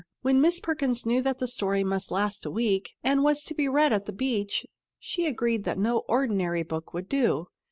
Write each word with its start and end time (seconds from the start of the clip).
When 0.23 0.41
Miss 0.41 0.59
Perkins 0.59 1.05
knew 1.05 1.21
that 1.21 1.37
the 1.37 1.47
story 1.47 1.83
must 1.83 2.09
last 2.09 2.43
a 2.43 2.49
week 2.49 2.93
and 3.03 3.21
was 3.21 3.43
to 3.43 3.53
be 3.53 3.67
read 3.69 3.93
at 3.93 4.07
the 4.07 4.11
beach, 4.11 4.65
she 4.97 5.27
agreed 5.27 5.63
that 5.65 5.77
no 5.77 5.99
ordinary 6.07 6.63
book 6.63 6.91
would 6.91 7.07
do. 7.07 7.49